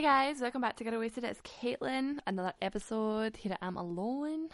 [0.00, 1.24] Hi guys, welcome back to Get Wasted.
[1.24, 2.20] It's Caitlin.
[2.26, 4.48] Another episode here I am alone.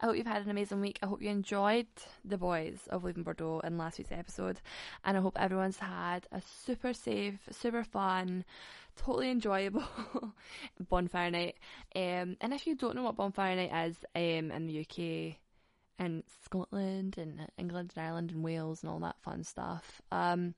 [0.00, 1.00] I hope you've had an amazing week.
[1.02, 1.88] I hope you enjoyed
[2.24, 4.60] the boys of Leaving Bordeaux in last week's episode,
[5.04, 8.44] and I hope everyone's had a super safe, super fun,
[8.96, 9.82] totally enjoyable
[10.88, 11.56] bonfire night.
[11.96, 15.36] Um, and if you don't know what bonfire night is um, in the UK
[15.98, 20.54] and Scotland and England and Ireland and Wales and all that fun stuff, um,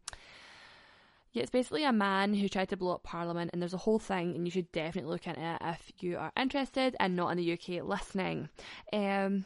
[1.37, 3.99] yeah, it's basically a man who tried to blow up Parliament, and there's a whole
[3.99, 7.37] thing, and you should definitely look into it if you are interested and not in
[7.37, 8.49] the UK listening.
[8.91, 9.45] Um,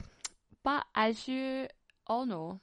[0.63, 1.67] but as you
[2.07, 2.61] all know,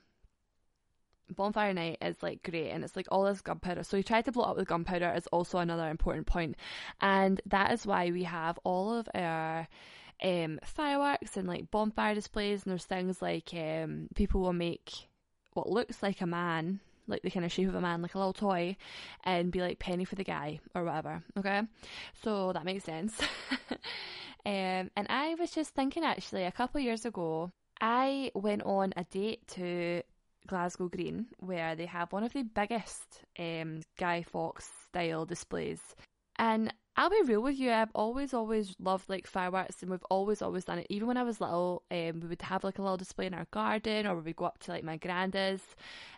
[1.30, 3.84] Bonfire Night is like great and it's like all this gunpowder.
[3.84, 6.56] So he tried to blow up with gunpowder is also another important point.
[7.02, 9.68] And that is why we have all of our
[10.24, 15.10] um, fireworks and like bonfire displays and there's things like um, people will make
[15.52, 18.18] what looks like a man like the kind of shape of a man, like a
[18.18, 18.76] little toy,
[19.24, 21.24] and be like penny for the guy or whatever.
[21.38, 21.62] Okay,
[22.22, 23.20] so that makes sense.
[24.46, 29.04] um, and I was just thinking actually a couple years ago, I went on a
[29.06, 30.02] date to
[30.48, 35.82] Glasgow Green where they have one of the biggest um, Guy Fawkes style displays.
[36.40, 40.42] And I'll be real with you, I've always, always loved like fireworks and we've always,
[40.42, 40.88] always done it.
[40.90, 43.46] Even when I was little, um, we would have like a little display in our
[43.52, 45.62] garden or we would go up to like my granda's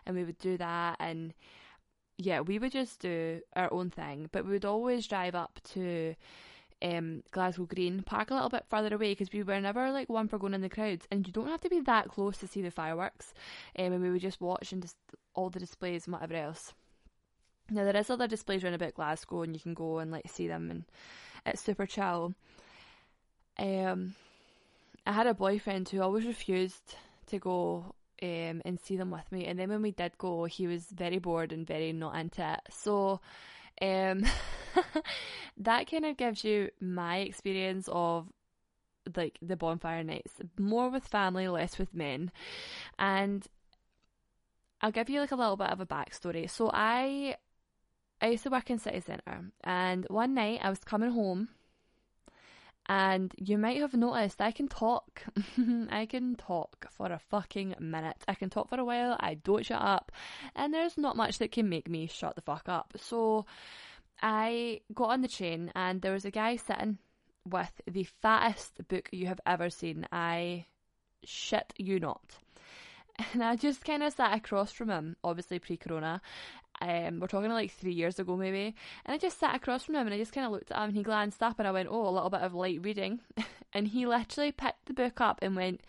[0.06, 1.34] and we would do that and
[2.16, 4.28] yeah, we would just do our own thing.
[4.32, 6.14] But we would always drive up to
[6.82, 10.28] um, Glasgow Green, park a little bit further away because we were never like one
[10.28, 12.62] for going in the crowds and you don't have to be that close to see
[12.62, 13.34] the fireworks.
[13.78, 14.96] Um, and we would just watch and just
[15.34, 16.72] all the displays and whatever else.
[17.70, 20.48] Now there is other displays around about Glasgow and you can go and like see
[20.48, 20.84] them and
[21.46, 22.34] it's super chill.
[23.58, 24.14] Um
[25.06, 29.46] I had a boyfriend who always refused to go um, and see them with me
[29.46, 32.60] and then when we did go he was very bored and very not into it.
[32.70, 33.20] So
[33.80, 34.24] um
[35.56, 38.28] that kind of gives you my experience of
[39.16, 40.34] like the bonfire nights.
[40.58, 42.30] More with family, less with men.
[42.98, 43.46] And
[44.80, 46.48] I'll give you like a little bit of a backstory.
[46.48, 47.36] So I
[48.20, 51.48] I used to work in city centre, and one night I was coming home,
[52.86, 55.22] and you might have noticed I can talk.
[55.90, 58.22] I can talk for a fucking minute.
[58.28, 59.16] I can talk for a while.
[59.20, 60.12] I don't shut up,
[60.54, 62.94] and there's not much that can make me shut the fuck up.
[62.96, 63.46] So
[64.22, 66.98] I got on the train, and there was a guy sitting
[67.48, 70.06] with the fattest book you have ever seen.
[70.12, 70.66] I
[71.24, 72.38] shit you not.
[73.34, 76.22] And I just kind of sat across from him, obviously pre corona,
[76.80, 78.74] um, we're talking like three years ago maybe,
[79.04, 80.84] and I just sat across from him and I just kind of looked at him
[80.84, 83.20] and he glanced up and I went, oh, a little bit of light reading,
[83.72, 85.80] and he literally picked the book up and went,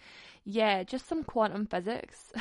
[0.43, 2.31] yeah, just some quantum physics,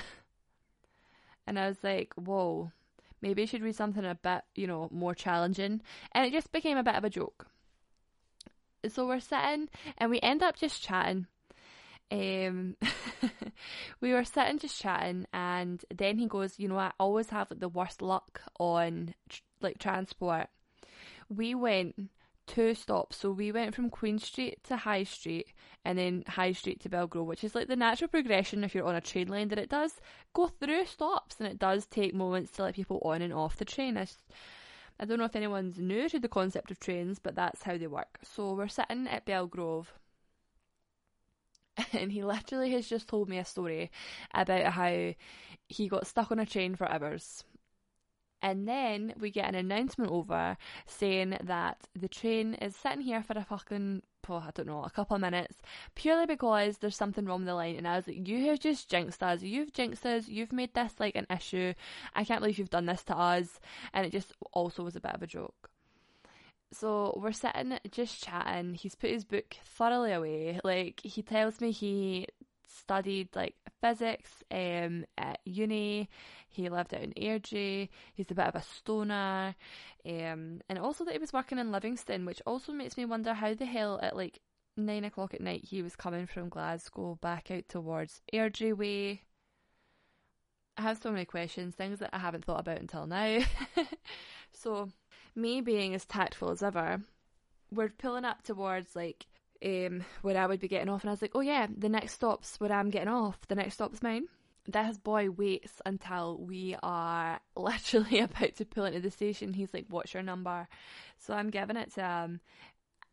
[1.46, 2.72] and I was like, whoa,
[3.20, 5.80] maybe I should read something a bit, you know, more challenging,
[6.12, 7.46] and it just became a bit of a joke.
[8.88, 9.68] So we're sitting
[9.98, 11.26] and we end up just chatting
[12.12, 12.76] um,
[14.00, 17.60] we were sitting just chatting, and then he goes, "You know, I always have like,
[17.60, 19.14] the worst luck on
[19.60, 20.48] like transport."
[21.28, 22.10] We went
[22.46, 25.46] two stops, so we went from Queen Street to High Street,
[25.84, 28.96] and then High Street to Bellgrove, which is like the natural progression if you're on
[28.96, 29.48] a train line.
[29.48, 30.00] That it does
[30.34, 33.64] go through stops, and it does take moments to let people on and off the
[33.64, 33.96] train.
[33.96, 34.08] I,
[34.98, 37.86] I don't know if anyone's new to the concept of trains, but that's how they
[37.86, 38.18] work.
[38.24, 39.86] So we're sitting at Bellgrove
[41.92, 43.90] and he literally has just told me a story
[44.34, 45.14] about how
[45.68, 47.44] he got stuck on a train for hours.
[48.42, 53.36] And then we get an announcement over saying that the train is sitting here for
[53.36, 55.60] a fucking, oh, I don't know, a couple of minutes,
[55.94, 57.76] purely because there's something wrong with the line.
[57.76, 59.42] And I was like, you have just jinxed us.
[59.42, 60.26] You've jinxed us.
[60.26, 61.74] You've made this like an issue.
[62.14, 63.60] I can't believe you've done this to us.
[63.92, 65.70] And it just also was a bit of a joke
[66.72, 68.74] so we're sitting just chatting.
[68.74, 70.60] He's put his book thoroughly away.
[70.62, 72.26] Like he tells me he
[72.68, 76.08] studied like physics um, at uni.
[76.48, 77.88] He lived out in Airdrie.
[78.14, 79.54] He's a bit of a stoner,
[80.06, 83.54] um, and also that he was working in Livingston, which also makes me wonder how
[83.54, 84.40] the hell at like
[84.76, 89.22] nine o'clock at night he was coming from Glasgow back out towards Airdrie way.
[90.76, 93.40] I have so many questions, things that I haven't thought about until now.
[94.52, 94.88] so
[95.34, 97.00] me being as tactful as ever,
[97.70, 99.26] we're pulling up towards like
[99.64, 102.14] um, where I would be getting off, and I was like, oh yeah, the next
[102.14, 103.38] stop's where I'm getting off.
[103.48, 104.26] The next stop's mine.
[104.66, 109.52] This boy waits until we are literally about to pull into the station.
[109.52, 110.68] He's like, "What's your number?"
[111.18, 112.40] So I'm giving it to him,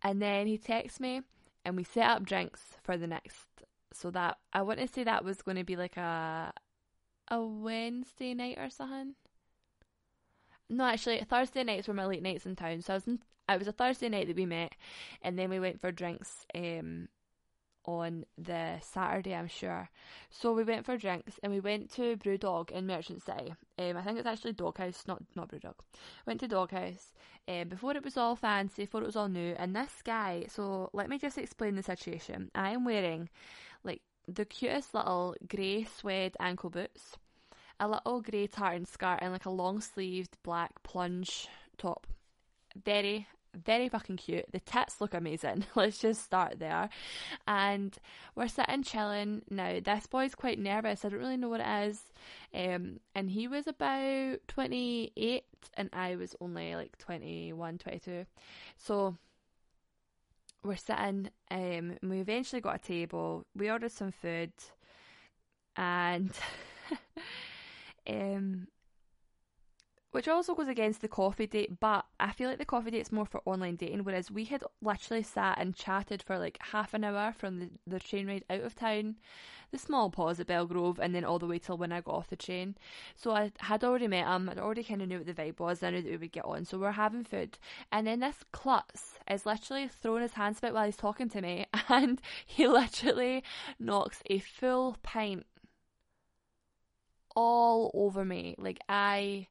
[0.04, 1.22] and then he texts me,
[1.66, 3.46] and we set up drinks for the next.
[3.94, 6.54] So that I to say that was going to be like a
[7.30, 9.16] a Wednesday night or something.
[10.70, 12.82] No, actually, Thursday nights were my late nights in town.
[12.82, 13.20] So I was in,
[13.50, 14.74] it was a Thursday night that we met,
[15.22, 16.46] and then we went for drinks.
[16.54, 17.08] Um,
[17.88, 19.90] on the Saturday, I'm sure.
[20.30, 23.54] So we went for drinks and we went to Brewdog in Merchant City.
[23.80, 25.76] Um, I think it's actually Doghouse, not not Brewdog.
[26.26, 27.14] Went to Doghouse
[27.48, 29.56] um, before it was all fancy, before it was all new.
[29.58, 32.52] And this guy, so let me just explain the situation.
[32.54, 33.30] I am wearing
[33.84, 37.18] like the cutest little grey suede ankle boots,
[37.80, 41.48] a little grey tartan skirt, and like a long sleeved black plunge
[41.78, 42.08] top.
[42.84, 43.28] Very
[43.66, 44.46] very fucking cute.
[44.52, 45.66] The tits look amazing.
[45.76, 46.90] Let's just start there.
[47.48, 47.98] And
[48.36, 49.44] we're sitting chilling.
[49.50, 51.04] Now, this boy's quite nervous.
[51.04, 52.02] I don't really know what it is.
[52.54, 55.44] Um, and he was about 28
[55.76, 58.26] and I was only like 21, 22.
[58.78, 59.18] So
[60.64, 63.46] we're sitting, um, we eventually got a table.
[63.56, 64.52] We ordered some food
[65.76, 66.32] and
[68.08, 68.68] um
[70.12, 73.26] which also goes against the coffee date, but I feel like the coffee date's more
[73.26, 77.34] for online dating, whereas we had literally sat and chatted for like half an hour
[77.34, 79.18] from the, the train ride out of town,
[79.72, 82.30] the small pause at Bellgrove, and then all the way till when I got off
[82.30, 82.76] the train.
[83.16, 85.84] So I had already met him, I'd already kind of knew what the vibe was,
[85.84, 87.60] I knew that we would get on, so we're having food.
[87.92, 91.66] And then this klutz is literally throwing his hands about while he's talking to me,
[91.90, 93.44] and he literally
[93.78, 95.46] knocks a full pint
[97.38, 98.56] all over me.
[98.58, 99.48] Like, I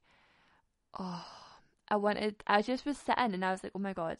[0.98, 1.24] oh,
[1.88, 4.18] I wanted, I just was sitting and I was like, oh my god.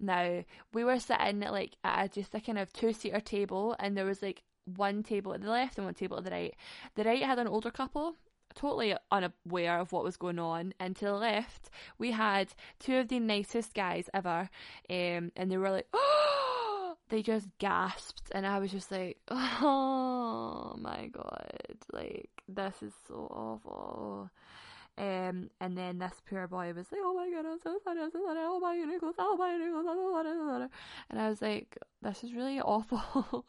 [0.00, 4.04] Now, we were sitting like at just a kind of two seater table and there
[4.04, 4.42] was like
[4.76, 6.54] one table at the left and one table at the right.
[6.96, 8.16] The right had an older couple,
[8.54, 10.74] totally unaware of what was going on.
[10.80, 12.48] And to the left, we had
[12.80, 14.50] two of the nicest guys ever.
[14.90, 16.43] Um, and they were like, oh,
[17.08, 18.30] they just gasped.
[18.32, 24.30] And I was just like, oh my god, like, this is so awful.
[24.96, 28.12] Um, and then this poor boy was like, "Oh my god, I'm so sorry, I'm
[28.12, 28.38] so sorry.
[28.42, 30.68] Oh my goodness, oh my sorry, I'm so sorry."
[31.10, 33.44] And I was like, "This is really awful."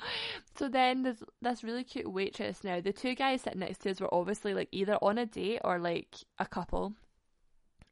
[0.55, 2.63] so then there's this really cute waitress.
[2.63, 5.61] Now the two guys sitting next to us were obviously like either on a date
[5.63, 6.93] or like a couple.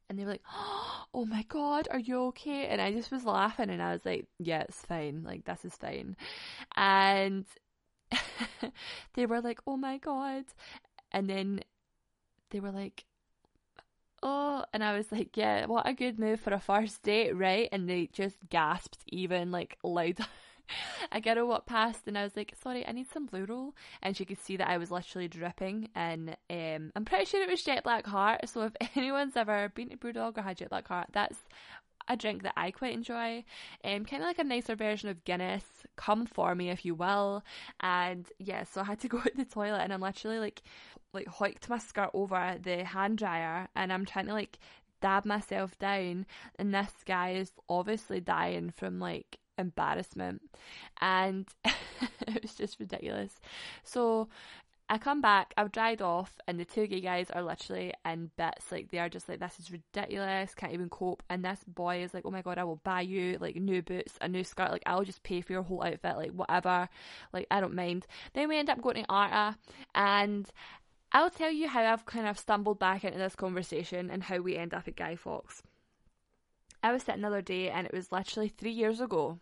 [0.10, 0.44] And they were like,
[1.14, 4.28] "Oh my god, are you okay?" And I just was laughing, and I was like,
[4.40, 5.24] "Yeah, it's fine.
[5.24, 6.16] Like this is fine."
[6.76, 7.46] And
[9.14, 10.46] they were like, "Oh my god,"
[11.12, 11.62] and then
[12.52, 13.06] they were like,
[14.24, 17.70] oh, and I was like, yeah, what a good move for a first date, right?
[17.72, 20.26] And they just gasped even like louder.
[21.12, 23.76] I get her walk past and I was like, sorry, I need some blue roll.
[24.02, 25.90] And she could see that I was literally dripping.
[25.96, 28.50] And um, I'm pretty sure it was Jet Black Heart.
[28.50, 31.38] So if anyone's ever been to Brewdog or had Jet Black Heart, that's
[32.08, 33.44] a drink that I quite enjoy.
[33.84, 35.64] Um, kind of like a nicer version of Guinness.
[35.96, 37.44] Come for me if you will.
[37.80, 40.62] And yeah, so I had to go to the toilet and I'm literally like
[41.14, 44.58] like hoiked my skirt over the hand dryer and I'm trying to like
[45.00, 46.26] dab myself down
[46.58, 50.42] and this guy is obviously dying from like embarrassment
[51.02, 53.40] and it was just ridiculous.
[53.84, 54.30] So
[54.90, 58.72] I come back, I've dried off, and the two gay guys are literally in bits.
[58.72, 61.24] Like, they are just like, this is ridiculous, can't even cope.
[61.30, 64.18] And this boy is like, oh my god, I will buy you, like, new boots,
[64.22, 66.90] a new skirt, like, I'll just pay for your whole outfit, like, whatever.
[67.32, 68.06] Like, I don't mind.
[68.34, 69.58] Then we end up going to Arta,
[69.96, 70.50] and
[71.14, 74.58] I'll tell you how I've kind of stumbled back into this conversation and how we
[74.58, 75.64] end up at Guy Fawkes.
[76.84, 79.40] I was sitting another day, and it was literally three years ago.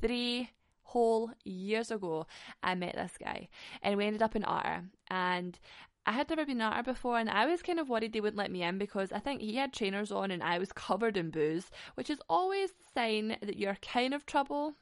[0.00, 0.50] Three
[0.92, 2.26] whole years ago,
[2.62, 3.48] I met this guy
[3.82, 4.84] and we ended up in Arta.
[5.10, 5.58] And
[6.04, 8.36] I had never been in Arta before, and I was kind of worried they wouldn't
[8.36, 11.30] let me in because I think he had trainers on and I was covered in
[11.30, 14.74] booze, which is always the sign that you're kind of trouble.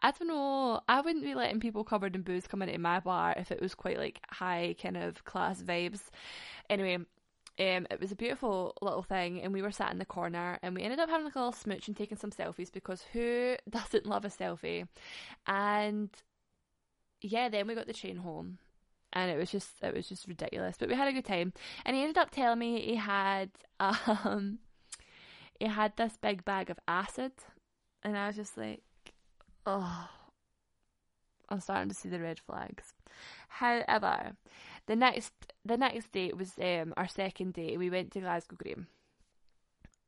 [0.00, 0.80] I don't know.
[0.88, 3.74] I wouldn't be letting people covered in booze come into my bar if it was
[3.74, 6.02] quite like high kind of class vibes.
[6.70, 6.98] Anyway,
[7.58, 10.74] um, it was a beautiful little thing, and we were sat in the corner, and
[10.74, 14.06] we ended up having like a little smooch and taking some selfies because who doesn't
[14.06, 14.88] love a selfie?
[15.46, 16.10] And
[17.20, 18.58] yeah, then we got the train home,
[19.12, 21.52] and it was just it was just ridiculous, but we had a good time.
[21.84, 24.58] And he ended up telling me he had um
[25.60, 27.32] he had this big bag of acid,
[28.02, 28.82] and I was just like,
[29.66, 30.08] oh,
[31.50, 32.94] I'm starting to see the red flags.
[33.48, 34.32] However,
[34.86, 35.32] the next
[35.64, 37.78] the next date was um, our second date.
[37.78, 38.86] We went to Glasgow Green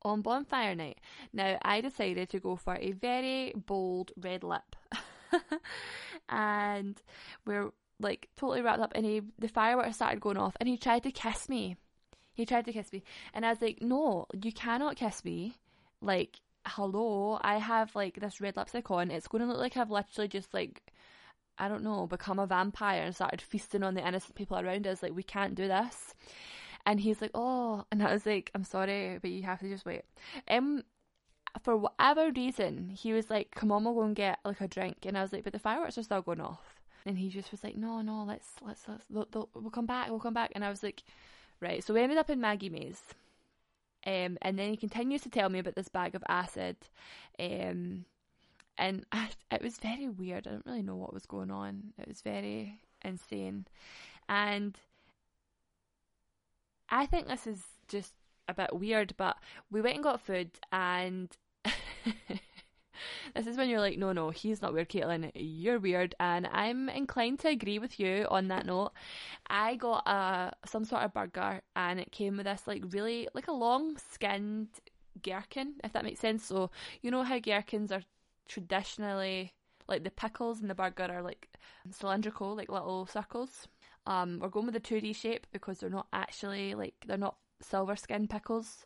[0.05, 0.99] on bonfire night.
[1.33, 4.75] Now I decided to go for a very bold red lip,
[6.29, 7.01] and
[7.45, 8.93] we're like totally wrapped up.
[8.95, 11.77] And he the fireworks started going off, and he tried to kiss me.
[12.33, 15.55] He tried to kiss me, and I was like, "No, you cannot kiss me."
[16.01, 19.11] Like, hello, I have like this red lipstick on.
[19.11, 20.81] It's going to look like I've literally just like
[21.57, 25.01] I don't know, become a vampire and started feasting on the innocent people around us.
[25.01, 26.13] Like, we can't do this.
[26.85, 29.85] And he's like, oh, and I was like, I'm sorry, but you have to just
[29.85, 30.03] wait.
[30.47, 30.83] Um,
[31.63, 34.97] for whatever reason, he was like, "Come on, we'll go and get like a drink,"
[35.05, 37.63] and I was like, "But the fireworks are still going off." And he just was
[37.63, 40.65] like, "No, no, let's let's, let's they'll, they'll, we'll come back, we'll come back." And
[40.65, 41.03] I was like,
[41.61, 43.01] "Right." So we ended up in Maggie May's,
[44.05, 46.75] um, and then he continues to tell me about this bag of acid,
[47.39, 48.05] um,
[48.77, 50.47] and I, it was very weird.
[50.47, 51.93] I don't really know what was going on.
[51.97, 53.65] It was very insane,
[54.29, 54.77] and
[56.89, 58.13] I think this is just
[58.47, 59.13] a bit weird.
[59.17, 59.37] But
[59.71, 61.29] we went and got food, and
[63.35, 65.31] this is when you're like, no, no, he's not weird, Caitlin.
[65.35, 68.91] You're weird, and I'm inclined to agree with you on that note.
[69.47, 73.47] I got a some sort of burger, and it came with this like really like
[73.47, 74.69] a long skinned
[75.21, 76.45] gherkin, if that makes sense.
[76.45, 78.03] So you know how gherkins are
[78.47, 79.53] traditionally
[79.87, 81.47] like the pickles in the burger are like
[81.91, 83.67] cylindrical, like little circles.
[84.07, 87.95] Um, we're going with the 2D shape because they're not actually like they're not silver
[87.95, 88.85] skin pickles.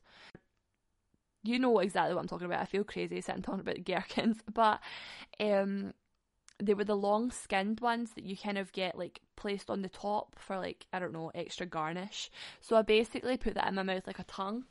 [1.43, 2.61] You know exactly what I'm talking about.
[2.61, 4.81] I feel crazy sitting talking about gherkins, but
[5.39, 5.93] um,
[6.61, 9.89] they were the long skinned ones that you kind of get like placed on the
[9.89, 12.29] top for like I don't know extra garnish.
[12.59, 14.65] So I basically put that in my mouth like a tongue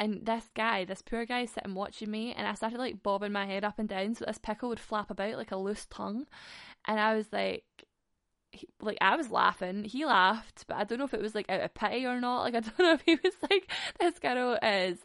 [0.00, 3.44] and this guy, this poor guy, sitting watching me, and I started like bobbing my
[3.44, 6.26] head up and down so this pickle would flap about like a loose tongue,
[6.86, 7.64] and I was like,
[8.50, 11.50] he, like I was laughing, he laughed, but I don't know if it was like
[11.50, 12.44] out of pity or not.
[12.44, 15.04] Like I don't know if he was like, this girl is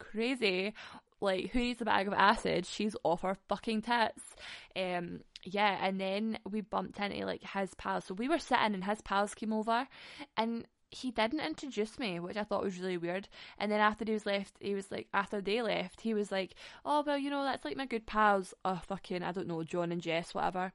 [0.00, 0.74] crazy.
[1.20, 2.66] Like who needs a bag of acid?
[2.66, 4.24] She's off her fucking tits.
[4.74, 8.06] Um, yeah, and then we bumped into like his pals.
[8.06, 9.86] So we were sitting and his pals came over,
[10.36, 13.28] and he didn't introduce me, which I thought was really weird.
[13.58, 16.54] And then after he was left, he was like, after they left, he was like,
[16.84, 18.54] oh, well, you know, that's like my good pals.
[18.64, 20.72] Oh, fucking, I don't know, John and Jess, whatever.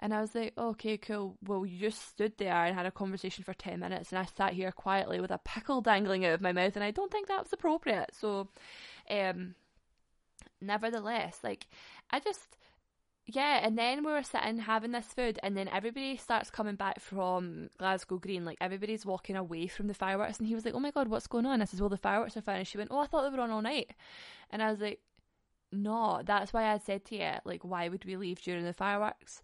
[0.00, 1.36] And I was like, okay, cool.
[1.46, 4.52] Well, you just stood there and had a conversation for 10 minutes, and I sat
[4.52, 7.42] here quietly with a pickle dangling out of my mouth, and I don't think that
[7.42, 8.10] was appropriate.
[8.12, 8.48] So,
[9.08, 9.54] um,
[10.60, 11.66] nevertheless, like,
[12.10, 12.56] I just
[13.26, 17.00] yeah, and then we were sitting having this food, and then everybody starts coming back
[17.00, 18.44] from Glasgow Green.
[18.44, 21.26] Like everybody's walking away from the fireworks, and he was like, "Oh my god, what's
[21.26, 23.34] going on?" I said, "Well, the fireworks are finished." She went, "Oh, I thought they
[23.34, 23.94] were on all night,"
[24.50, 25.00] and I was like,
[25.72, 29.42] "No, that's why I said to you, like, why would we leave during the fireworks?"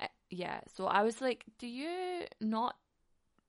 [0.00, 2.76] Uh, yeah, so I was like, "Do you not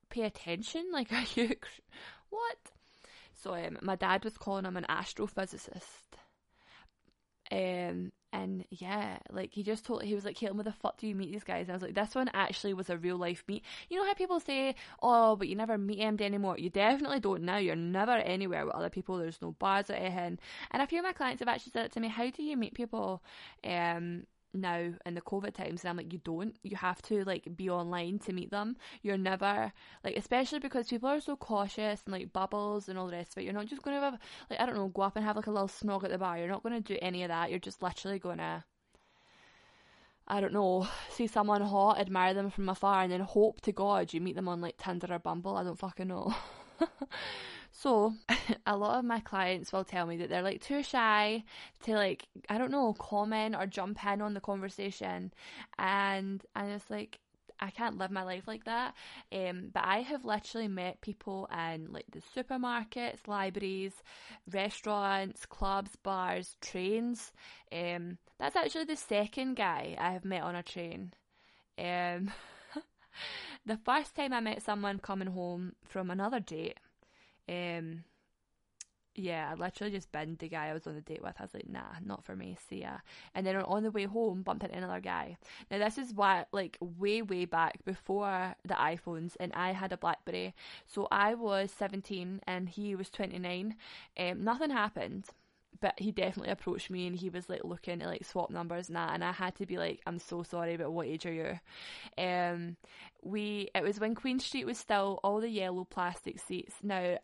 [0.10, 0.88] pay attention?
[0.94, 1.56] Like, are you
[2.30, 2.72] what?"
[3.34, 6.18] So um, my dad was calling him an astrophysicist.
[7.52, 11.08] Um, and yeah, like he just told, he was like, Caitlin, where the fuck do
[11.08, 11.64] you meet these guys?
[11.64, 13.64] And I was like, this one actually was a real life meet.
[13.90, 16.58] You know how people say, oh, but you never meet MD anymore?
[16.58, 17.58] You definitely don't now.
[17.58, 19.18] You're never anywhere with other people.
[19.18, 20.40] There's no bars at anything.
[20.72, 22.58] And a few of my clients have actually said it to me, how do you
[22.58, 23.24] meet people?
[23.64, 24.24] Um,
[24.54, 26.56] now in the COVID times, and I'm like, you don't.
[26.64, 28.78] You have to like be online to meet them.
[29.02, 29.72] You're never
[30.04, 33.42] like, especially because people are so cautious and like bubbles and all the rest of
[33.42, 33.46] it.
[33.46, 35.48] You're not just going to have like I don't know, go up and have like
[35.48, 36.38] a little snog at the bar.
[36.38, 37.50] You're not going to do any of that.
[37.50, 38.64] You're just literally going to.
[40.30, 44.12] I don't know, see someone hot, admire them from afar, and then hope to God
[44.12, 45.56] you meet them on like Tinder or Bumble.
[45.56, 46.36] I don't fucking know.
[47.80, 48.16] So,
[48.66, 51.44] a lot of my clients will tell me that they're like too shy
[51.84, 55.32] to like, I don't know, comment or jump in on the conversation.
[55.78, 57.20] And I'm just like,
[57.60, 58.96] I can't live my life like that.
[59.32, 63.94] Um, but I have literally met people in like the supermarkets, libraries,
[64.52, 67.32] restaurants, clubs, bars, trains.
[67.72, 71.14] Um, that's actually the second guy I have met on a train.
[71.78, 72.32] Um,
[73.68, 76.80] the first time I met someone coming home from another date,
[77.50, 78.04] um,
[79.18, 81.34] yeah, I literally just binned the guy I was on the date with.
[81.40, 82.98] I was like, nah, not for me, see ya.
[83.34, 85.38] And then on the way home, bumped into another guy.
[85.72, 89.98] Now, this is what, like, way, way back before the iPhones, and I had a
[89.98, 90.54] Blackberry.
[90.86, 93.76] So I was 17 and he was 29.
[94.18, 95.26] Um, nothing happened.
[95.80, 98.96] But he definitely approached me and he was like looking to like swap numbers and
[98.96, 101.60] that and I had to be like, I'm so sorry, but what age are you?
[102.18, 102.78] Um
[103.22, 106.74] we it was when Queen Street was still all the yellow plastic seats.
[106.82, 107.20] Now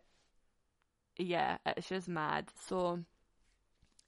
[1.16, 2.50] yeah, it's just mad.
[2.66, 3.00] So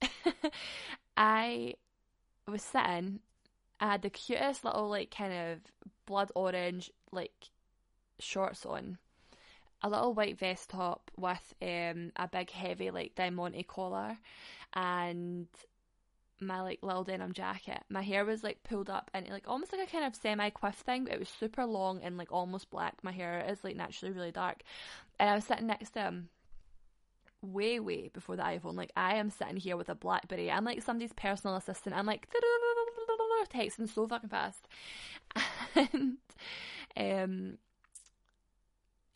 [1.16, 1.74] I
[2.46, 3.20] was sitting,
[3.80, 5.58] I had the cutest little like kind of
[6.06, 7.50] blood orange like
[8.18, 8.98] shorts on,
[9.82, 14.18] a little white vest top with um a big heavy like diamante collar,
[14.74, 15.46] and
[16.40, 17.82] my like little denim jacket.
[17.88, 20.76] My hair was like pulled up and like almost like a kind of semi quiff
[20.76, 22.96] thing, it was super long and like almost black.
[23.02, 24.62] My hair is like naturally really dark,
[25.18, 26.28] and I was sitting next to him
[27.42, 28.76] way, way before the iPhone.
[28.76, 30.50] Like I am sitting here with a BlackBerry.
[30.50, 31.96] I'm like somebody's personal assistant.
[31.96, 32.28] I'm like
[33.54, 34.66] texting so fucking fast,
[35.74, 36.16] and
[36.96, 37.58] um,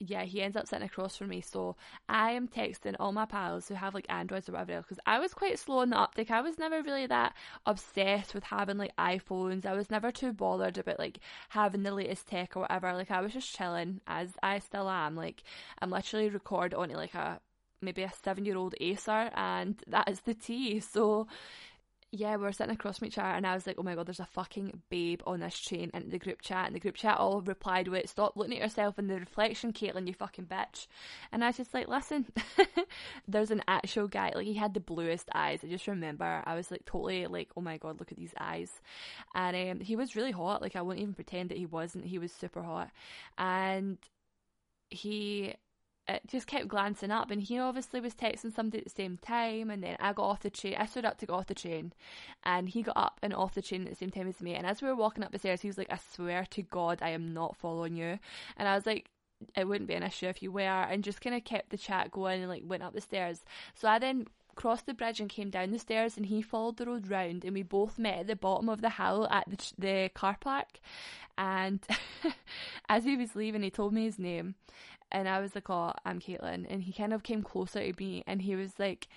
[0.01, 1.43] yeah, he ends up sitting across from me.
[1.43, 1.77] So
[2.09, 5.19] I am texting all my pals who have like Androids or whatever else because I
[5.19, 6.31] was quite slow on the uptake.
[6.31, 7.35] I was never really that
[7.67, 9.67] obsessed with having like iPhones.
[9.67, 11.19] I was never too bothered about like
[11.51, 12.93] having the latest tech or whatever.
[12.95, 15.17] Like I was just chilling as I still am.
[15.17, 15.43] Like
[15.81, 17.41] I'm literally record onto like a
[17.83, 20.81] maybe a seven year old Acer and that is the tea.
[20.81, 21.27] So
[22.13, 24.07] yeah, we were sitting across from each other, and I was like, "Oh my god,
[24.07, 27.19] there's a fucking babe on this train." in the group chat, and the group chat
[27.19, 30.89] all replied with, "Stop looking at yourself in the reflection, Caitlin, you fucking bitch."
[31.31, 32.27] And I was just like, "Listen,
[33.29, 34.33] there's an actual guy.
[34.35, 35.61] Like he had the bluest eyes.
[35.63, 38.81] I just remember I was like totally like, oh my god, look at these eyes."
[39.35, 40.63] And um, he was really hot.
[40.63, 42.07] Like I wouldn't even pretend that he wasn't.
[42.07, 42.91] He was super hot,
[43.39, 43.99] and
[44.91, 45.55] he
[46.15, 49.71] it just kept glancing up and he obviously was texting somebody at the same time
[49.71, 51.93] and then I got off the train I stood up to go off the train
[52.45, 54.67] and he got up and off the train at the same time as me and
[54.67, 57.11] as we were walking up the stairs he was like I swear to god I
[57.11, 58.19] am not following you.
[58.57, 59.11] And I was like
[59.57, 62.11] it wouldn't be an issue if you were and just kind of kept the chat
[62.11, 63.43] going and like went up the stairs.
[63.75, 64.27] So I then
[64.61, 67.55] crossed the bridge and came down the stairs and he followed the road round and
[67.55, 70.81] we both met at the bottom of the hill at the, the car park.
[71.39, 71.81] And
[72.91, 74.57] as he was leaving he told me his name
[75.13, 78.23] and I was like, "Oh, I'm Caitlin," and he kind of came closer to me,
[78.27, 79.09] and he was like,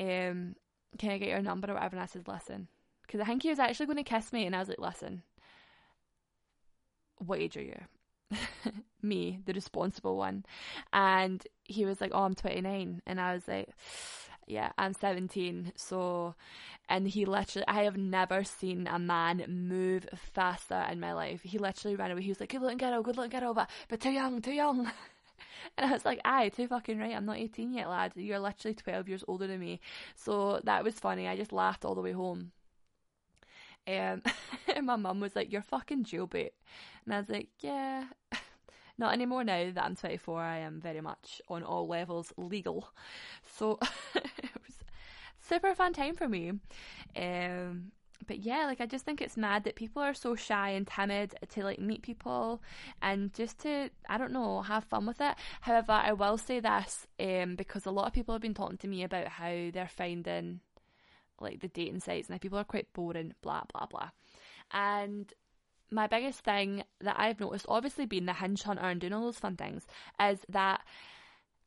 [0.00, 0.56] um,
[0.98, 2.68] "Can I get your number or whatever?" And I said, "Listen,"
[3.02, 5.22] because I think he was actually going to kiss me, and I was like, "Listen,
[7.18, 7.80] what age are you?"
[9.02, 10.44] me, the responsible one,
[10.92, 13.68] and he was like, "Oh, I'm 29," and I was like
[14.46, 15.72] yeah, I'm 17.
[15.76, 16.34] So,
[16.88, 21.40] and he literally, I have never seen a man move faster in my life.
[21.42, 22.22] He literally ran away.
[22.22, 24.90] He was like, good looking girl, good looking girl, but, but too young, too young.
[25.76, 27.14] And I was like, aye, too fucking right.
[27.14, 28.12] I'm not 18 yet, lad.
[28.14, 29.80] You're literally 12 years older than me.
[30.14, 31.28] So that was funny.
[31.28, 32.52] I just laughed all the way home.
[33.86, 34.22] Um,
[34.74, 36.50] and my mum was like, you're fucking jailbait.
[37.04, 38.04] And I was like, yeah.
[38.98, 40.40] Not anymore now that I'm 24.
[40.40, 42.88] I am very much on all levels legal.
[43.56, 43.78] So
[44.14, 44.76] it was
[45.40, 46.52] super fun time for me.
[47.14, 47.92] Um,
[48.26, 51.34] but yeah, like I just think it's mad that people are so shy and timid
[51.50, 52.62] to like meet people
[53.02, 55.34] and just to I don't know have fun with it.
[55.60, 58.88] However, I will say this um, because a lot of people have been talking to
[58.88, 60.60] me about how they're finding
[61.40, 64.10] like the dating sites and people are quite boring, blah blah blah.
[64.72, 65.32] And
[65.90, 69.38] my biggest thing that I've noticed, obviously being the hinge hunter and doing all those
[69.38, 69.86] fun things,
[70.20, 70.82] is that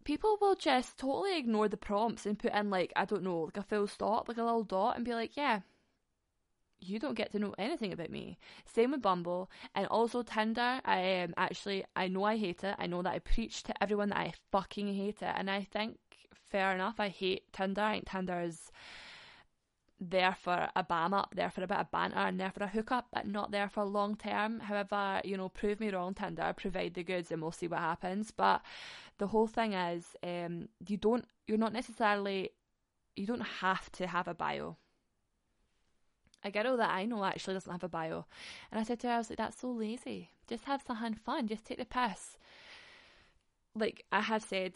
[0.03, 3.57] people will just totally ignore the prompts and put in like I don't know, like
[3.57, 5.61] a full stop, like a little dot, and be like, yeah
[6.81, 8.37] you don't get to know anything about me.
[8.65, 10.81] Same with Bumble and also Tinder.
[10.85, 12.75] I um, actually I know I hate it.
[12.77, 15.97] I know that I preach to everyone that I fucking hate it, and I think
[16.49, 16.99] fair enough.
[16.99, 17.81] I hate Tinder.
[17.81, 18.71] I think Tinder is
[19.99, 22.67] there for a bam up, there for a bit of banter, and there for a
[22.67, 24.59] hookup, but not there for long term.
[24.59, 26.53] However, you know, prove me wrong, Tinder.
[26.55, 28.31] Provide the goods, and we'll see what happens.
[28.31, 28.61] But
[29.17, 31.25] the whole thing is, um, you don't.
[31.47, 32.51] You're not necessarily.
[33.15, 34.77] You don't have to have a bio
[36.43, 38.25] a girl that I know actually doesn't have a bio.
[38.71, 40.29] And I said to her, I was like, that's so lazy.
[40.47, 41.47] Just have something fun.
[41.47, 42.37] Just take the piss.
[43.75, 44.73] Like, I have said,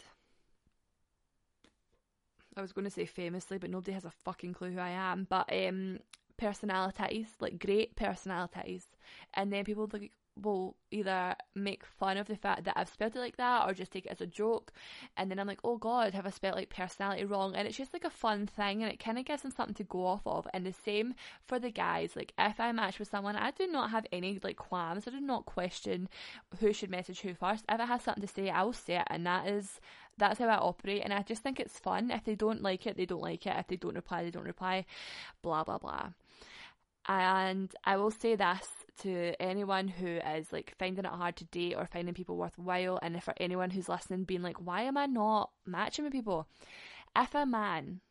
[2.57, 5.27] I was going to say famously, but nobody has a fucking clue who I am.
[5.29, 5.99] But um,
[6.37, 8.87] personalities, like great personalities.
[9.33, 10.11] And then people like,
[10.41, 13.91] will either make fun of the fact that I've spelled it like that or just
[13.91, 14.71] take it as a joke.
[15.15, 17.55] And then I'm like, oh God, have I spelled like personality wrong?
[17.55, 19.83] And it's just like a fun thing and it kind of gives them something to
[19.83, 20.47] go off of.
[20.53, 21.13] And the same
[21.45, 22.15] for the guys.
[22.15, 25.07] Like if I match with someone, I do not have any like qualms.
[25.07, 26.09] I do not question
[26.59, 27.65] who should message who first.
[27.69, 29.07] If I have something to say, I'll say it.
[29.07, 29.79] And that is
[30.17, 32.11] that's how I operate, and I just think it's fun.
[32.11, 33.55] If they don't like it, they don't like it.
[33.57, 34.85] If they don't reply, they don't reply.
[35.41, 36.09] Blah blah blah.
[37.07, 38.67] And I will say this
[39.01, 43.15] to anyone who is like finding it hard to date or finding people worthwhile, and
[43.15, 46.47] if for anyone who's listening, being like, why am I not matching with people?
[47.15, 48.01] If a man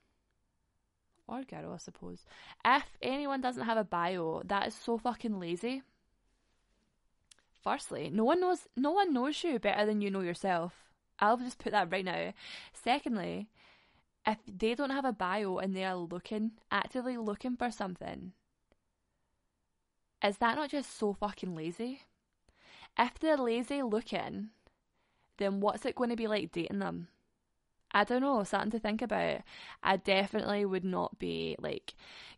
[1.26, 2.24] or girl, I suppose,
[2.64, 5.82] if anyone doesn't have a bio, that is so fucking lazy.
[7.62, 10.91] Firstly, no one knows no one knows you better than you know yourself.
[11.18, 12.32] I'll just put that right now.
[12.72, 13.48] Secondly,
[14.26, 18.32] if they don't have a bio and they are looking actively looking for something,
[20.24, 22.02] is that not just so fucking lazy?
[22.98, 24.50] If they're lazy looking,
[25.38, 27.08] then what's it going to be like dating them?
[27.92, 29.42] I don't know, something to think about.
[29.82, 31.94] I definitely would not be like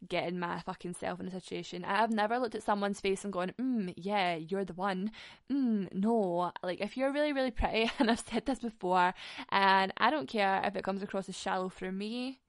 [0.09, 1.85] getting my fucking self in a situation.
[1.85, 5.13] I've never looked at someone's face and gone, mm, yeah, you're the one.
[5.51, 6.53] Mm, no.
[6.63, 9.15] Like, if you're really, really pretty, and I've said this before,
[9.51, 12.41] and I don't care if it comes across as shallow for me,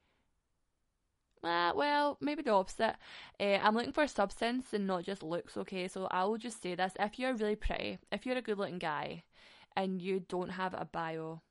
[1.43, 2.95] uh, well, maybe the opposite.
[3.39, 5.87] Uh, I'm looking for substance and not just looks, okay?
[5.87, 8.79] So I will just say this if you're really pretty, if you're a good looking
[8.79, 9.23] guy,
[9.75, 11.41] and you don't have a bio,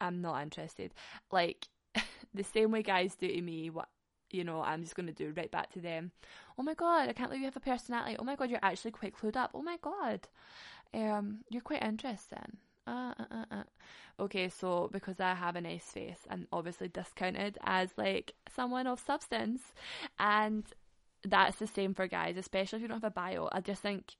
[0.00, 0.92] I'm not interested.
[1.30, 1.68] Like
[2.34, 3.88] the same way guys do to me, what
[4.30, 6.12] you know, I'm just gonna do right back to them.
[6.58, 8.16] Oh my god, I can't believe you have a personality.
[8.18, 9.50] Oh my god, you're actually quite clued up.
[9.54, 10.28] Oh my god,
[10.94, 12.58] um, you're quite interesting.
[12.86, 13.62] Uh, uh, uh, uh.
[14.18, 19.00] Okay, so because I have a nice face, I'm obviously discounted as like someone of
[19.00, 19.62] substance,
[20.18, 20.64] and
[21.24, 23.48] that's the same for guys, especially if you don't have a bio.
[23.52, 24.16] I just think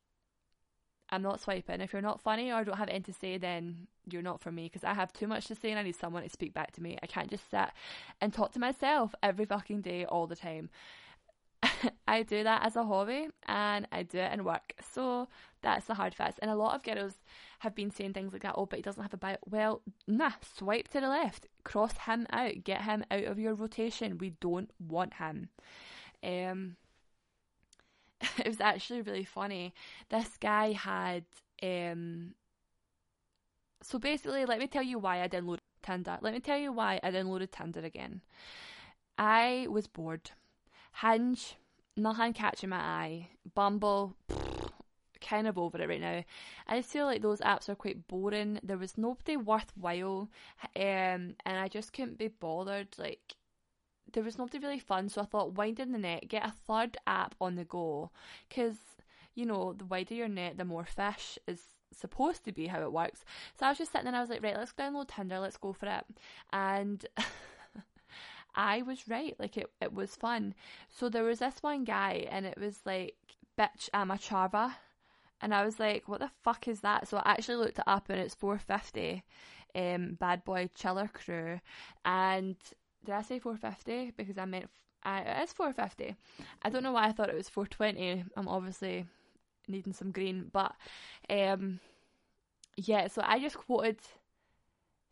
[1.11, 1.81] I'm not swiping.
[1.81, 4.65] If you're not funny or don't have anything to say, then you're not for me
[4.65, 6.83] because I have too much to say and I need someone to speak back to
[6.83, 6.99] me.
[7.03, 7.71] I can't just sit
[8.21, 10.71] and talk to myself every fucking day all the time.
[12.09, 14.75] I do that as a hobby and I do it in work.
[14.93, 15.29] So
[15.63, 16.39] that's the hard facts.
[16.41, 17.15] And a lot of girls
[17.61, 19.37] have been saying things like that, oh, but he doesn't have a bio.
[19.49, 24.19] Well, nah, swipe to the left, cross him out, get him out of your rotation.
[24.19, 25.49] We don't want him.
[26.23, 26.77] Um,
[28.39, 29.75] it was actually really funny.
[30.09, 31.25] This guy had
[31.63, 32.35] um
[33.83, 36.19] so basically let me tell you why I downloaded Tinder.
[36.21, 38.21] Let me tell you why I downloaded Tinder again.
[39.19, 40.31] I was bored.
[41.03, 41.57] Hinge,
[41.97, 43.29] nothing catching my eye.
[43.55, 44.17] Bumble,
[45.21, 46.25] kind of over it right now.
[46.67, 48.61] I just feel like those apps are quite boring.
[48.63, 50.29] There was nobody worthwhile,
[50.77, 52.89] um, and I just couldn't be bothered.
[52.99, 53.35] Like
[54.13, 57.35] there was nobody really fun, so I thought widen the net, get a third app
[57.41, 58.11] on the go,
[58.49, 58.77] because
[59.35, 61.61] you know the wider your net, the more fish is
[61.93, 63.25] supposed to be how it works.
[63.59, 65.57] So I was just sitting there, and I was like, right, let's download Tinder, let's
[65.57, 66.05] go for it,
[66.53, 67.05] and.
[68.53, 70.55] I was right, like it, it was fun.
[70.89, 73.15] So there was this one guy, and it was like,
[73.57, 74.77] bitch, I'm a.
[75.41, 77.09] And I was like, what the fuck is that?
[77.09, 79.23] So I actually looked it up, and it's 450
[79.75, 81.61] um, Bad Boy Chiller Crew.
[82.05, 82.57] And
[83.05, 84.13] did I say 450?
[84.17, 84.69] Because I meant
[85.07, 86.15] it is 450.
[86.63, 88.25] I don't know why I thought it was 420.
[88.37, 89.07] I'm obviously
[89.69, 90.75] needing some green, but
[91.31, 91.81] um,
[92.77, 93.09] yeah.
[93.09, 93.99] So I just quoted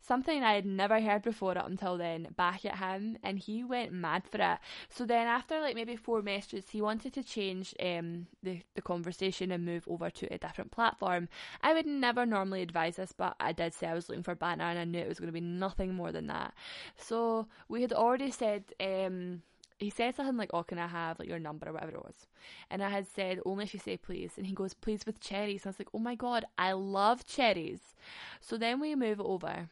[0.01, 3.91] something I had never heard before up until then back at him, and he went
[3.91, 4.59] mad for it.
[4.89, 9.51] So then, after like maybe four messages, he wanted to change um, the the conversation
[9.51, 11.29] and move over to a different platform.
[11.61, 14.65] I would never normally advise this, but I did say I was looking for banter,
[14.65, 16.53] and I knew it was going to be nothing more than that.
[16.97, 18.63] So we had already said.
[18.79, 19.43] Um,
[19.79, 22.27] he said something like, "Oh, can I have like your number or whatever it was?"
[22.69, 25.63] And I had said, "Only if you say please." And he goes, "Please with cherries."
[25.63, 27.95] And I was like, "Oh my god, I love cherries."
[28.41, 29.69] So then we move over,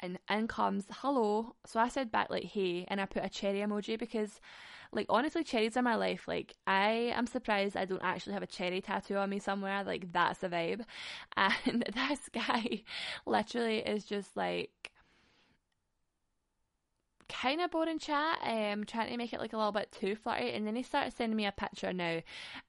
[0.00, 1.54] and in comes hello.
[1.66, 4.40] So I said back like hey, and I put a cherry emoji because,
[4.92, 6.28] like, honestly, cherries are my life.
[6.28, 9.84] Like, I am surprised I don't actually have a cherry tattoo on me somewhere.
[9.84, 10.84] Like, that's a vibe.
[11.36, 12.82] And this guy
[13.26, 14.92] literally is just like
[17.28, 20.16] kind of boring chat, I um, trying to make it like a little bit too
[20.16, 21.92] flirty, and then he started sending me a picture.
[21.92, 22.20] Now,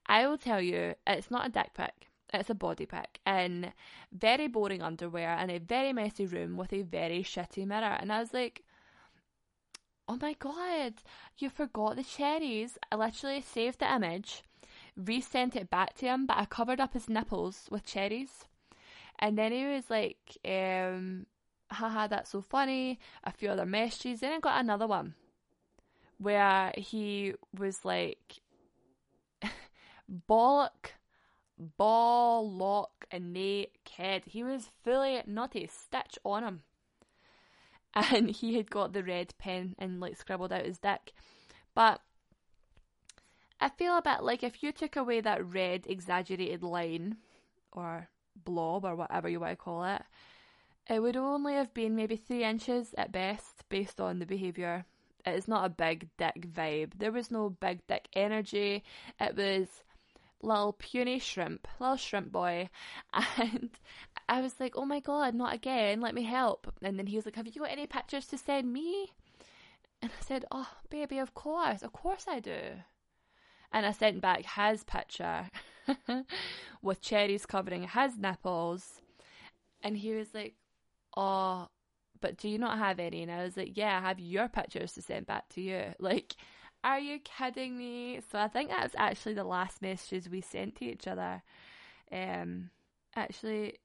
[0.07, 2.09] I will tell you, it's not a dick pic.
[2.33, 3.71] It's a body pic in
[4.11, 7.97] very boring underwear in a very messy room with a very shitty mirror.
[7.99, 8.63] And I was like,
[10.07, 10.95] oh my god,
[11.37, 12.77] you forgot the cherries.
[12.91, 14.43] I literally saved the image,
[14.97, 18.45] resent it back to him, but I covered up his nipples with cherries.
[19.19, 21.25] And then he was like, um,
[21.71, 22.99] haha, that's so funny.
[23.23, 24.19] A few other messages.
[24.19, 25.15] Then I got another one
[26.17, 28.39] where he was like,
[30.29, 30.91] bollock
[31.57, 34.23] ball, lock, and naked.
[34.25, 36.61] He was fully nutty, stitch on him.
[38.11, 41.13] And he had got the red pen and like scribbled out his dick.
[41.73, 42.01] But
[43.61, 47.15] I feel a bit like if you took away that red exaggerated line
[47.71, 50.01] or blob or whatever you want to call it,
[50.89, 54.85] it would only have been maybe three inches at best based on the behaviour.
[55.25, 56.91] It is not a big dick vibe.
[56.97, 58.83] There was no big dick energy.
[59.19, 59.83] It was
[60.45, 62.69] little puny shrimp, little shrimp boy.
[63.37, 63.71] And
[64.29, 66.71] I was like, oh my god, not again, let me help.
[66.81, 69.11] And then he was like, have you got any pictures to send me?
[70.01, 72.59] And I said, oh, baby, of course, of course I do.
[73.71, 75.49] And I sent back his picture
[76.81, 79.01] with cherries covering his nipples.
[79.81, 80.55] And he was like,
[81.17, 81.67] oh,
[82.21, 83.21] but do you not have any?
[83.23, 85.83] And I was like, yeah, I have your pictures to send back to you.
[85.99, 86.35] Like,
[86.85, 88.21] are you kidding me?
[88.31, 91.41] So I think that's actually the last messages we sent to each other.
[92.11, 92.69] Um,
[93.15, 93.79] actually,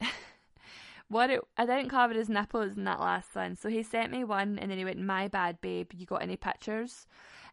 [1.08, 3.56] what it, I didn't cover his nipples in that last one.
[3.56, 5.90] So he sent me one, and then he went, "My bad, babe.
[5.94, 7.06] You got any pictures?"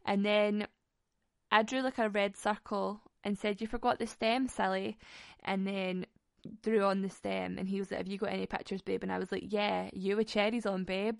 [0.05, 0.67] And then
[1.51, 4.97] I drew like a red circle and said, "You forgot the stem, silly."
[5.41, 6.05] And then
[6.63, 9.03] threw on the stem and he was like, Have you got any pictures, babe?
[9.03, 11.19] And I was like, Yeah, you with cherries on, babe.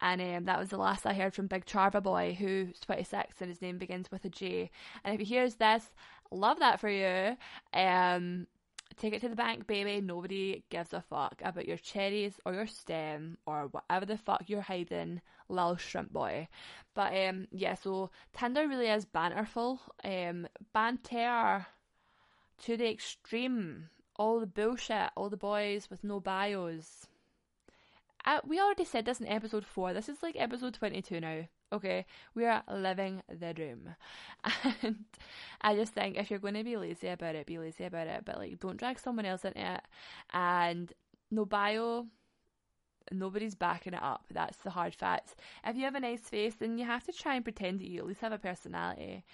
[0.00, 3.50] And um, that was the last I heard from Big Charva Boy, who's 26 and
[3.50, 4.70] his name begins with a J.
[5.04, 5.94] And if he hears this,
[6.30, 7.36] love that for you.
[7.72, 8.46] Um,
[8.96, 10.00] take it to the bank, baby.
[10.00, 14.60] Nobody gives a fuck about your cherries or your stem or whatever the fuck you're
[14.60, 16.48] hiding, lil shrimp boy.
[16.94, 19.80] But um, yeah, so Tinder really is banterful.
[20.04, 21.66] Um, banter
[22.64, 23.88] to the extreme.
[24.16, 27.06] All the bullshit, all the boys with no bios.
[28.24, 29.92] Uh, we already said this in episode 4.
[29.92, 31.42] This is like episode 22 now.
[31.72, 33.96] Okay, we are living the dream.
[34.82, 35.04] And
[35.60, 38.24] I just think if you're going to be lazy about it, be lazy about it.
[38.24, 39.80] But like, don't drag someone else into it.
[40.32, 40.92] And
[41.30, 42.06] no bio,
[43.10, 44.24] nobody's backing it up.
[44.30, 45.34] That's the hard facts.
[45.66, 48.00] If you have a nice face, then you have to try and pretend that you
[48.00, 49.24] at least have a personality.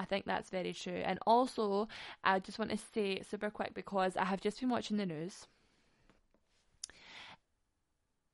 [0.00, 1.02] I think that's very true.
[1.04, 1.86] And also,
[2.24, 5.46] I just want to say super quick because I have just been watching the news.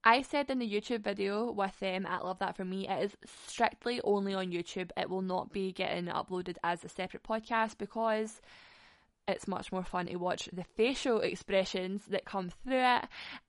[0.04, 3.16] I said in the YouTube video with them at Love That For Me, it is
[3.48, 4.92] strictly only on YouTube.
[4.96, 8.40] It will not be getting uploaded as a separate podcast because
[9.26, 13.04] it's much more fun to watch the facial expressions that come through it.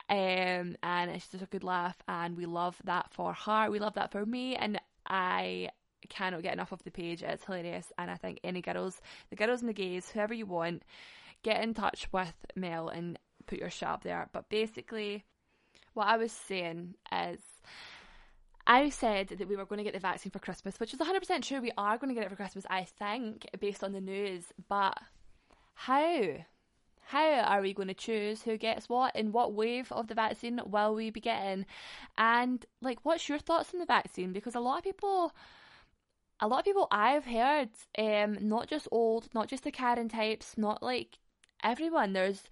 [0.10, 3.70] Um, and it's just a good laugh, and we love that for her.
[3.70, 5.70] We love that for me, and I
[6.10, 7.24] cannot get enough of the page.
[7.24, 10.84] It's hilarious, and I think any girls, the girls and the gays, whoever you want,
[11.44, 14.30] get in touch with Mel and put your shit up there.
[14.32, 15.24] But basically,
[15.94, 17.40] what I was saying is
[18.66, 21.42] I said that we were going to get the vaccine for Christmas, which is 100%
[21.42, 21.62] true.
[21.62, 24.44] We are going to get it for Christmas, I think, based on the news.
[24.68, 24.98] But
[25.74, 26.22] how?
[27.02, 29.16] How are we going to choose who gets what?
[29.16, 31.66] In what wave of the vaccine will we be getting?
[32.18, 34.34] And, like, what's your thoughts on the vaccine?
[34.34, 35.32] Because a lot of people
[36.40, 40.58] a lot of people I've heard, um, not just old, not just the Karen types,
[40.58, 41.20] not like
[41.64, 42.14] everyone.
[42.14, 42.44] There's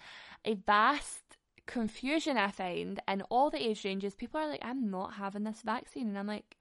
[0.43, 4.15] a vast confusion I find in all the age ranges.
[4.15, 6.07] People are like, I'm not having this vaccine.
[6.07, 6.57] And I'm like,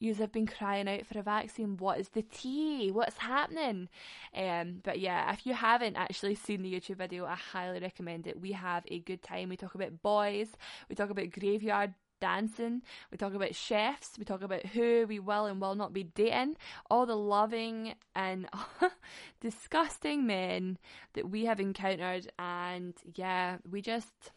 [0.00, 1.76] you have been crying out for a vaccine.
[1.76, 2.90] What is the tea?
[2.92, 3.88] What's happening?
[4.34, 8.40] Um, but yeah, if you haven't actually seen the YouTube video, I highly recommend it.
[8.40, 9.48] We have a good time.
[9.48, 10.48] We talk about boys,
[10.88, 15.46] we talk about graveyard dancing, we talk about chefs, we talk about who we will
[15.46, 16.56] and will not be dating,
[16.90, 18.48] all the loving and
[19.40, 20.78] disgusting men
[21.14, 24.32] that we have encountered, and yeah, we just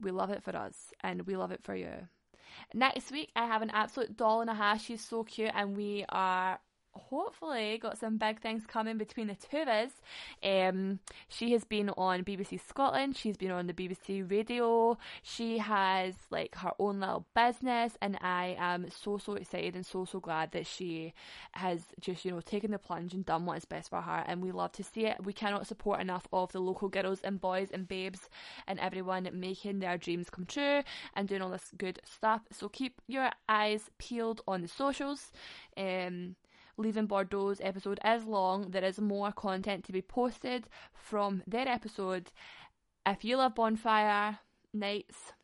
[0.00, 2.08] we love it for us and we love it for you.
[2.74, 4.82] Next week, I have an absolute doll and a half.
[4.82, 6.58] She's so cute, and we are
[6.92, 9.90] hopefully got some big things coming between the two of us.
[10.42, 16.14] Um, she has been on BBC Scotland, she's been on the BBC radio, she has
[16.30, 20.52] like her own little business, and I am so so excited and so so glad
[20.52, 21.12] that she
[21.52, 24.42] has just you know taken the plunge and done what is best for her, and
[24.42, 25.24] we love to see it.
[25.24, 28.28] We cannot support enough of the local girls and boys and babes
[28.66, 30.82] and everyone making their dreams come true
[31.14, 32.42] and doing all this good stuff.
[32.52, 35.32] So keep your eyes peeled on the socials.
[35.76, 36.36] Um,
[36.80, 38.70] Leaving Bordeaux's episode is long.
[38.70, 42.32] There is more content to be posted from their episode.
[43.06, 44.38] If you love bonfire
[44.72, 45.34] nights,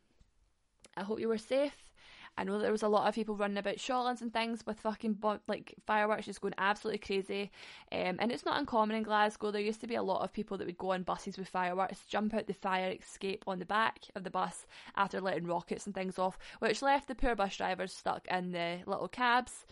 [0.95, 1.91] I hope you were safe.
[2.39, 5.13] I know there was a lot of people running about Shawlands and things with fucking
[5.13, 7.51] bon- like fireworks just going absolutely crazy.
[7.91, 9.51] Um, and it's not uncommon in Glasgow.
[9.51, 12.05] There used to be a lot of people that would go on buses with fireworks,
[12.07, 15.93] jump out the fire escape on the back of the bus after letting rockets and
[15.93, 19.65] things off, which left the poor bus drivers stuck in the little cabs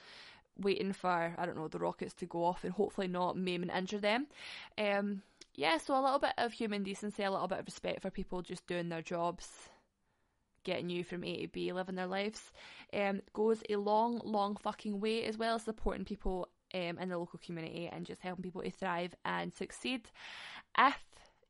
[0.60, 3.72] waiting for I don't know the rockets to go off and hopefully not maim and
[3.72, 4.28] injure them.
[4.78, 5.22] Um,
[5.56, 8.42] yeah, so a little bit of human decency, a little bit of respect for people
[8.42, 9.70] just doing their jobs,
[10.64, 12.52] getting you from A to B, living their lives,
[12.94, 17.18] um, goes a long, long fucking way as well as supporting people um, in the
[17.18, 20.10] local community and just helping people to thrive and succeed.
[20.78, 21.02] If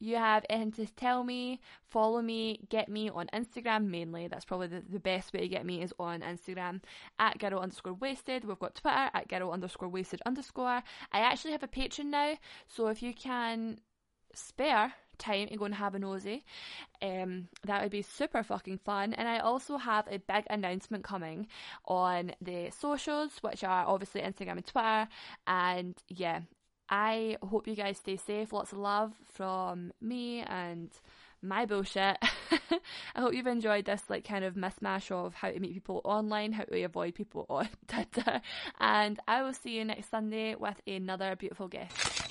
[0.05, 4.27] you have anything to tell me, follow me, get me on Instagram mainly.
[4.27, 6.81] That's probably the, the best way to get me is on Instagram
[7.19, 8.45] at girl underscore wasted.
[8.45, 10.83] We've got Twitter at girl underscore wasted underscore.
[11.11, 12.37] I actually have a Patreon now,
[12.67, 13.79] so if you can
[14.33, 16.43] spare time to go and have a nosy.
[17.01, 19.13] Um, that would be super fucking fun.
[19.13, 21.47] And I also have a big announcement coming
[21.85, 25.07] on the socials, which are obviously Instagram and Twitter.
[25.47, 26.41] And yeah,
[26.89, 28.53] I hope you guys stay safe.
[28.53, 30.89] Lots of love from me and
[31.41, 32.17] my bullshit.
[33.15, 36.53] I hope you've enjoyed this like kind of mismatch of how to meet people online,
[36.53, 37.69] how to avoid people on
[38.79, 42.24] and I will see you next Sunday with another beautiful guest.